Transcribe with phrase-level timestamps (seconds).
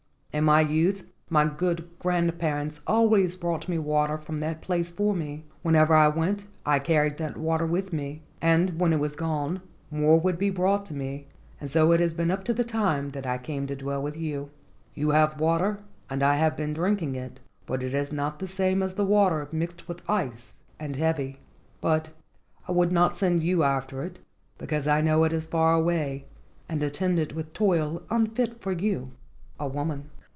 [0.33, 5.43] In my youth my good grand¬ parents always brought water from that place for me.
[5.61, 9.59] Wherever I went I carried that water with me, and when it was gone
[9.91, 11.27] more would be brought to me,
[11.59, 14.15] and so it has been up to the time that I came to dwell with
[14.15, 14.49] you.
[14.95, 15.79] You have water
[16.09, 19.49] and I have been drinking it, but it is not the same as the water
[19.51, 21.41] mixed with ice, and heavy.
[21.81, 22.11] But
[22.69, 24.21] I would not send you after it,
[24.57, 26.23] because I know it is far away
[26.69, 29.11] and attended with toil unfit for you,
[29.59, 30.09] a woman."